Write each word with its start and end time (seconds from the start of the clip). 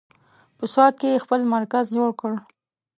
په 0.57 0.65
سوات 0.73 0.93
کې 1.01 1.07
یې 1.11 1.23
خپل 1.25 1.39
مرکز 1.55 1.85
جوړ 1.95 2.09
کړ. 2.19 2.31